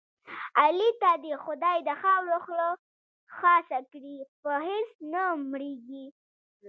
علي 0.61 0.89
ته 1.01 1.09
دې 1.23 1.33
خدای 1.43 1.77
د 1.87 1.89
خاورو 2.01 2.37
خوله 2.45 2.69
خاصه 3.37 3.79
کړي 3.91 4.17
په 4.43 4.51
هېڅ 4.67 4.89
نه 5.13 5.23
مړېږي. 5.51 6.05